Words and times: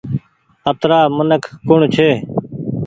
اترآ 0.69 0.99
منک 1.17 1.43
ڪوڻ 1.67 1.79
ڇي۔ 1.93 2.09